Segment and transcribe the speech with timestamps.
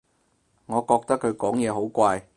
[0.65, 2.27] 我覺得佢講嘢好怪